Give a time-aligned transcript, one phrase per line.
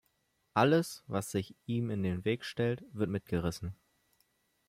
[0.55, 3.75] Alles, was sich ihm in den Weg stellt, wird mitgerissen.